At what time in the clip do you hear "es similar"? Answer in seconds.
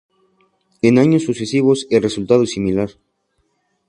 2.41-2.89